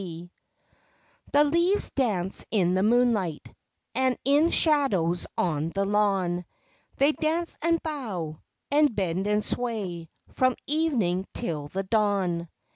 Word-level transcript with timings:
C 0.01 0.31
he 1.31 1.43
leaves 1.43 1.91
dance 1.91 2.43
in 2.49 2.73
the 2.73 2.81
moonlight 2.81 3.53
And 3.93 4.17
in 4.25 4.49
shadows 4.49 5.27
on 5.37 5.69
the 5.75 5.85
lawn; 5.85 6.43
They 6.97 7.11
dance 7.11 7.55
and 7.61 7.83
bow 7.83 8.39
And 8.71 8.95
bend 8.95 9.27
and 9.27 9.43
sway 9.45 10.09
From 10.31 10.55
evening 10.65 11.27
'till 11.35 11.67
the 11.67 11.83
dawn. 11.83 12.49